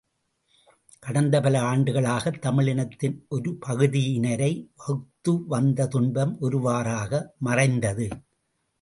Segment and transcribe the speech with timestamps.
[0.99, 8.07] கடந்த பல ஆண்டுகளாகத் தமிழினத்தின் ஒருபகுதியினரை வகுத்திவந்த துன்பம் ஒருவாறாக மறைந்தது.